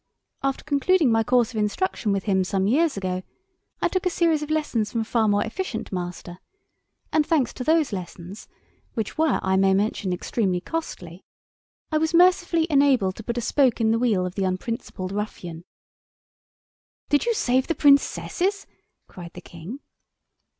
After 0.41 0.63
concluding 0.63 1.11
my 1.11 1.23
course 1.23 1.53
of 1.53 1.57
instruction 1.59 2.11
with 2.11 2.23
him 2.23 2.43
some 2.43 2.65
years 2.65 2.97
ago 2.97 3.21
I 3.83 3.87
took 3.87 4.07
a 4.07 4.09
series 4.09 4.41
of 4.41 4.49
lessons 4.49 4.91
from 4.91 5.01
a 5.01 5.05
far 5.05 5.27
more 5.27 5.43
efficient 5.43 5.91
master, 5.91 6.39
and 7.13 7.23
thanks 7.23 7.53
to 7.53 7.63
those 7.63 7.93
lessons, 7.93 8.47
which 8.95 9.15
were, 9.19 9.39
I 9.43 9.57
may 9.57 9.75
mention, 9.75 10.11
extremely 10.11 10.59
costly, 10.59 11.23
I 11.91 11.99
was 11.99 12.15
mercifully 12.15 12.65
enabled 12.67 13.15
to 13.17 13.23
put 13.23 13.37
a 13.37 13.41
spoke 13.41 13.79
in 13.79 13.91
the 13.91 13.99
wheel 13.99 14.25
of 14.25 14.33
the 14.33 14.43
unprincipled 14.43 15.11
ruffian——" 15.11 15.65
"Did 17.09 17.27
you 17.27 17.35
save 17.35 17.67
the 17.67 17.75
Princesses?" 17.75 18.65
cried 19.07 19.33
the 19.35 19.39
King. 19.41 19.81